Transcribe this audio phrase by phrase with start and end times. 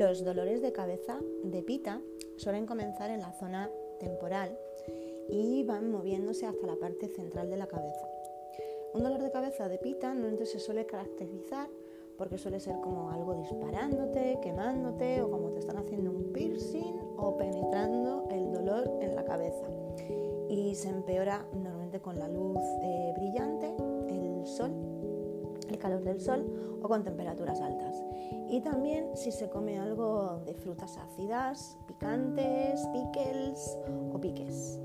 [0.00, 2.00] Los dolores de cabeza de pita
[2.38, 4.58] suelen comenzar en la zona temporal
[5.28, 8.08] y van moviéndose hasta la parte central de la cabeza.
[8.94, 11.68] Un dolor de cabeza de pita normalmente se suele caracterizar
[12.16, 17.36] porque suele ser como algo disparándote, quemándote o como te están haciendo un piercing o
[17.36, 19.66] penetrando el dolor en la cabeza.
[20.48, 23.74] Y se empeora normalmente con la luz eh, brillante,
[24.08, 24.72] el sol,
[25.70, 28.02] el calor del sol o con temperaturas altas.
[28.48, 33.78] Y también si se come algo de frutas ácidas, picantes, pickles
[34.12, 34.80] o piques.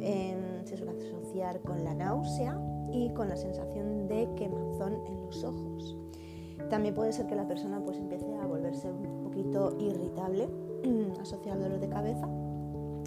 [0.00, 2.58] Em, se suele asociar con la náusea
[2.92, 5.96] y con la sensación de quemazón en los ojos.
[6.68, 10.48] También puede ser que la persona pues empiece a volverse un poquito irritable
[11.20, 12.28] asociado al dolor de cabeza.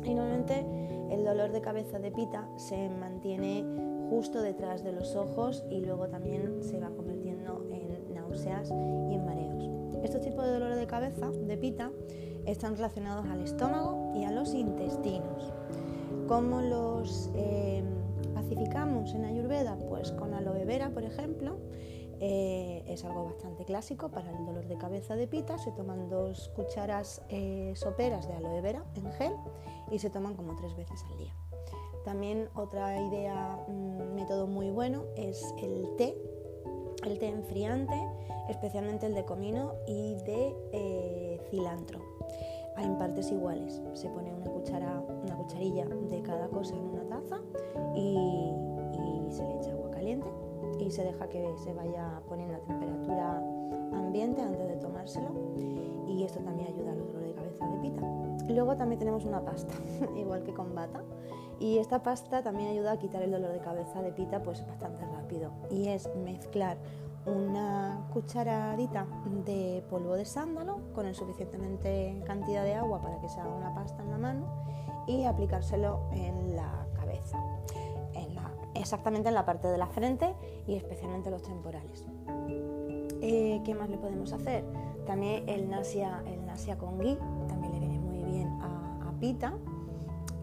[0.05, 0.65] Y normalmente
[1.11, 3.65] el dolor de cabeza de pita se mantiene
[4.09, 9.25] justo detrás de los ojos y luego también se va convirtiendo en náuseas y en
[9.25, 9.69] mareos.
[10.03, 11.91] Estos tipos de dolor de cabeza de pita
[12.45, 15.53] están relacionados al estómago y a los intestinos.
[16.27, 17.83] ¿Cómo los eh,
[18.33, 19.77] pacificamos en Ayurveda?
[19.89, 21.57] Pues con aloe vera, por ejemplo.
[22.19, 25.57] Eh, es algo bastante clásico para el dolor de cabeza de pita.
[25.57, 29.33] Se toman dos cucharas eh, soperas de aloe vera en gel
[29.91, 31.33] y se toman como tres veces al día.
[32.05, 36.17] También otra idea, un método muy bueno es el té,
[37.05, 37.95] el té enfriante,
[38.49, 42.01] especialmente el de comino y de cilantro
[42.77, 43.81] en partes iguales.
[43.93, 47.41] Se pone una, cuchara, una cucharilla de cada cosa en una taza
[50.93, 53.37] se deja que se vaya poniendo a temperatura
[53.93, 55.31] ambiente antes de tomárselo
[56.07, 58.01] y esto también ayuda al dolor de cabeza de pita.
[58.47, 59.73] Luego también tenemos una pasta,
[60.15, 61.01] igual que con bata,
[61.59, 65.03] y esta pasta también ayuda a quitar el dolor de cabeza de pita pues bastante
[65.05, 66.77] rápido y es mezclar
[67.25, 69.07] una cucharadita
[69.45, 73.73] de polvo de sándalo con el suficientemente cantidad de agua para que se haga una
[73.73, 74.45] pasta en la mano
[75.07, 77.42] y aplicárselo en la cabeza,
[78.83, 80.33] exactamente en la parte de la frente
[80.67, 82.05] y especialmente los temporales.
[83.21, 84.63] Eh, ¿Qué más le podemos hacer?
[85.05, 86.43] También el nasia, el
[86.77, 87.17] con ghee
[87.47, 89.53] también le viene muy bien a, Pita.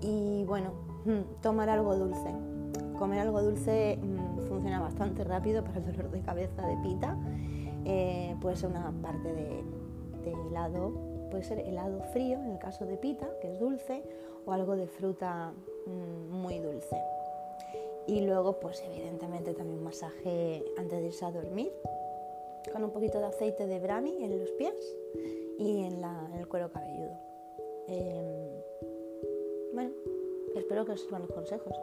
[0.01, 0.71] Y bueno,
[1.05, 2.34] mm, tomar algo dulce.
[2.99, 7.17] Comer algo dulce mm, funciona bastante rápido para el dolor de cabeza de pita.
[7.84, 9.62] Eh, puede ser una parte de,
[10.25, 10.93] helado,
[11.31, 14.03] puede ser helado frío en el caso de pita, que es dulce,
[14.47, 15.53] o algo de fruta
[15.87, 16.59] mm, muy.
[18.06, 21.72] Y luego, pues evidentemente también masaje antes de irse a dormir,
[22.72, 24.75] con un poquito de aceite de brahmi en los pies
[25.59, 26.03] y en,
[26.39, 27.16] el cuero cabelludo.
[27.87, 28.62] Em,
[29.75, 29.93] bueno,
[30.56, 31.75] espero que os sirvan los consejos.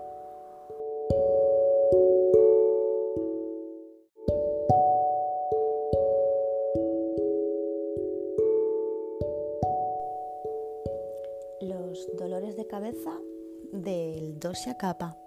[12.67, 13.19] cabeza
[13.71, 15.17] del dosha capa.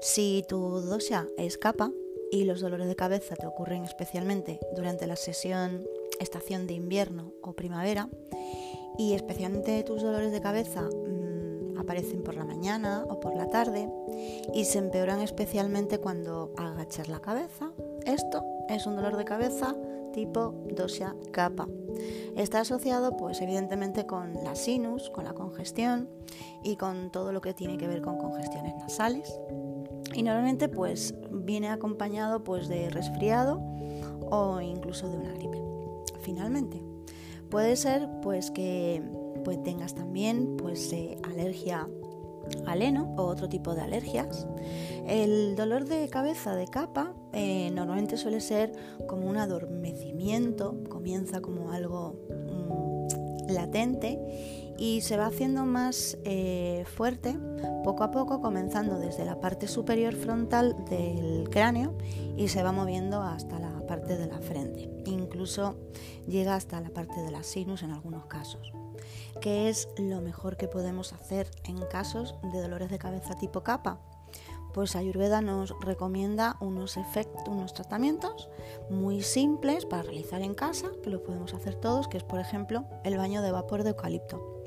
[0.00, 1.90] Si tu dosha es capa
[2.30, 5.84] y los dolores de cabeza te ocurren especialmente durante la sesión
[6.20, 8.08] estación de invierno o primavera
[8.96, 13.88] y especialmente tus dolores de cabeza mm, aparecen por la mañana o por la tarde
[14.54, 17.72] y se empeoran especialmente cuando agachas la cabeza,
[18.06, 19.74] esto es un dolor de cabeza
[20.12, 21.68] tipo dosha capa.
[22.36, 26.08] Está asociado pues evidentemente con la sinus, con la congestión
[26.62, 29.40] y con todo lo que tiene que ver con congestiones nasales.
[30.14, 33.60] Y normalmente pues viene acompañado pues de resfriado
[34.30, 35.62] o incluso de una gripe.
[36.20, 36.82] Finalmente,
[37.50, 39.02] puede ser pues que
[39.44, 41.88] pues, tengas también pues eh, alergia
[42.66, 44.46] al heno o otro tipo de alergias.
[45.06, 48.72] El dolor de cabeza de capa eh, normalmente suele ser
[49.06, 54.18] como un adormecimiento, comienza como algo mm, latente
[54.78, 57.36] y se va haciendo más eh, fuerte
[57.84, 61.96] poco a poco, comenzando desde la parte superior frontal del cráneo
[62.36, 64.88] y se va moviendo hasta la parte de la frente.
[65.06, 65.76] Incluso
[66.26, 68.72] llega hasta la parte de la sinus en algunos casos.
[69.40, 74.00] ¿Qué es lo mejor que podemos hacer en casos de dolores de cabeza tipo capa?
[74.74, 78.48] Pues Ayurveda nos recomienda unos efectos, unos tratamientos
[78.90, 82.84] muy simples para realizar en casa, que lo podemos hacer todos, que es por ejemplo
[83.04, 84.57] el baño de vapor de eucalipto.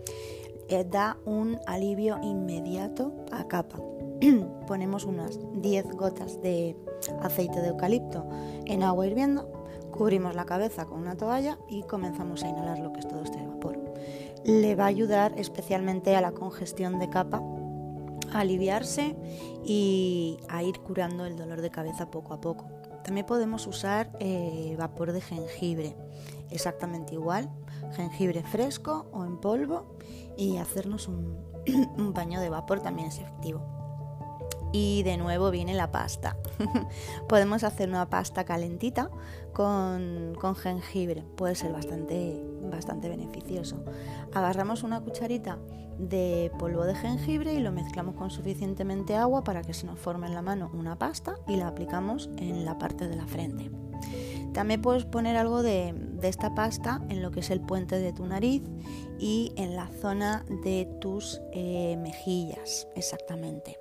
[0.72, 3.78] Da un alivio inmediato a capa.
[4.68, 6.78] Ponemos unas 10 gotas de
[7.22, 8.28] aceite de eucalipto
[8.66, 9.52] en agua hirviendo,
[9.92, 13.46] cubrimos la cabeza con una toalla y comenzamos a inhalar lo que es todo este
[13.46, 13.78] vapor
[14.44, 17.42] le va a ayudar especialmente a la congestión de capa,
[18.34, 19.16] a aliviarse
[19.64, 22.66] y a ir curando el dolor de cabeza poco a poco.
[23.04, 25.96] También podemos usar eh, vapor de jengibre,
[26.50, 27.50] exactamente igual,
[27.92, 29.98] jengibre fresco o en polvo
[30.38, 31.38] y hacernos un,
[32.14, 33.62] paño de vapor también es efectivo.
[34.74, 36.38] Y de nuevo viene la pasta.
[37.28, 39.10] Podemos hacer una pasta calentita
[39.54, 41.24] con, jengibre.
[41.36, 42.42] Puede ser bastante,
[42.72, 43.84] bastante beneficioso.
[44.34, 45.60] Agarramos una cucharita
[46.00, 50.28] de polvo de jengibre y lo mezclamos con suficientemente agua para que se nos forme
[50.28, 53.70] en la mano una pasta y la aplicamos en la parte de la frente.
[54.54, 55.94] También puedes poner algo de,
[56.24, 58.62] esta pasta en lo que es el puente de tu nariz
[59.18, 63.78] y en la zona de tus eh, mejillas, exactamente.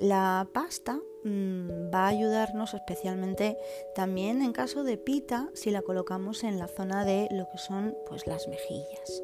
[0.00, 3.56] La pasta mm, va a ayudarnos especialmente
[3.94, 7.96] también en caso de pita si la colocamos en la zona de lo que son
[8.08, 9.22] pues las mejillas.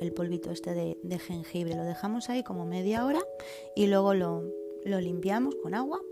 [0.00, 3.20] el polvito este de, jengibre lo dejamos ahí como media hora
[3.74, 4.44] y luego lo,
[4.84, 6.02] lo limpiamos con agua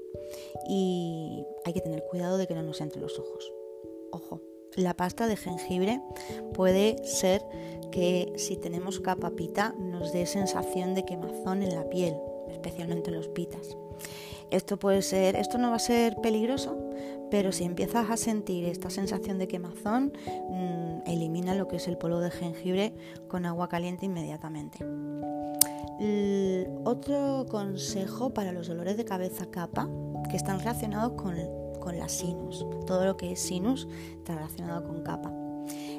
[0.68, 3.52] y hay que tener cuidado de que no nos entre los ojos.
[4.12, 4.40] Ojo,
[4.76, 6.00] la pasta de jengibre
[6.54, 7.42] puede ser
[7.90, 12.16] que si tenemos capa pita nos dé sensación de quemazón en la piel,
[12.48, 13.76] especialmente en los pitas.
[14.50, 16.76] Esto puede ser, esto no va a ser peligroso,
[17.30, 20.12] pero si empiezas a sentir esta sensación de quemazón,
[20.48, 22.92] mm, elimina lo que es el polvo de jengibre
[23.28, 24.84] con agua caliente inmediatamente.
[26.84, 29.88] Otro consejo para los dolores de cabeza capa,
[30.30, 31.34] que están relacionados con,
[31.80, 33.88] con la sinus, todo lo que es sinus
[34.18, 35.32] está relacionado con capa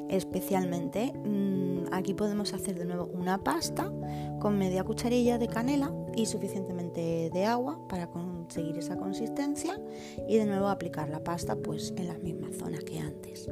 [0.08, 1.12] especialmente.
[1.24, 3.90] Mm, aquí podemos hacer de nuevo una pasta
[4.40, 9.80] con media cucharilla de canela y suficientemente de agua para conseguir esa consistencia
[10.28, 13.48] y de nuevo aplicar la pasta pues en las mismas zonas que antes.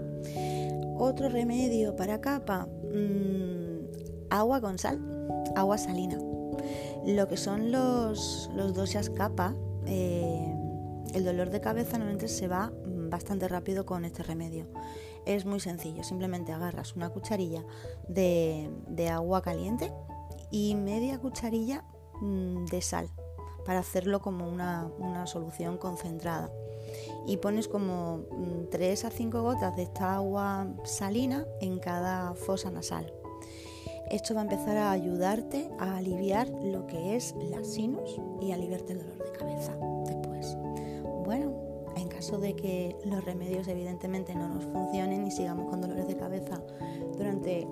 [0.99, 5.01] Otro remedio para capa, mm, agua con sal,
[5.57, 6.19] agua salina.
[7.07, 9.55] Lo que son los, los dosas capa,
[9.87, 10.55] eh,
[11.15, 12.73] el dolor de cabeza normalmente se va
[13.11, 14.67] bastante rápido con este remedio.
[15.27, 17.65] Es muy sencillo, simplemente agarras una cucharilla
[18.09, 19.93] de, agua caliente
[20.51, 21.85] y media cucharilla
[22.21, 23.09] mm, de sal
[23.67, 26.51] para hacerlo como una, solución concentrada.
[27.27, 28.25] Y pones como
[28.71, 33.13] 3 mm, a 5 gotas de esta agua salina en cada fosa nasal.
[34.11, 38.95] Esto va a empezar a ayudarte a aliviar lo que es la sinus y aliviarte
[38.95, 40.59] el dolor de cabeza después.
[41.25, 41.53] Bueno,
[41.95, 46.17] en caso de que los remedios evidentemente no nos funcionen y sigamos con dolores de
[46.17, 46.61] cabeza
[47.17, 47.69] durante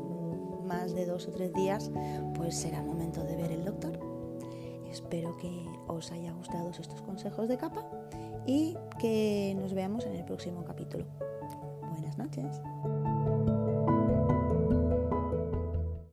[0.64, 1.90] más de dos o tres días,
[2.35, 3.99] pues será momento de ver el doctor.
[4.88, 7.85] Espero que os haya gustado estos consejos de capa
[8.46, 11.05] y que nos veamos en el próximo capítulo.
[11.90, 12.61] Buenas noches.